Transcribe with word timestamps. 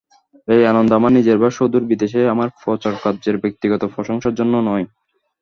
এই 0.47 0.61
আনন্দ, 0.65 0.89
আমার 0.93 1.11
নিজের 1.17 1.37
বা 1.39 1.49
সুদূর 1.57 1.83
বিদেশে 1.91 2.21
আমার 2.33 2.49
প্রচারকার্যের 2.61 3.35
ব্যক্তিগত 3.43 3.81
প্রশংসার 3.95 4.37
জন্য 4.39 4.53
নয়। 4.69 4.85